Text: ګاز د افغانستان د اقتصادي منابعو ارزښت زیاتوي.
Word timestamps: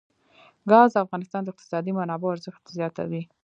ګاز 0.69 0.89
د 0.93 0.97
افغانستان 1.05 1.41
د 1.43 1.47
اقتصادي 1.51 1.91
منابعو 1.99 2.33
ارزښت 2.35 2.63
زیاتوي. 2.77 3.21